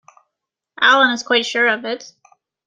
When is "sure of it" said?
1.45-2.11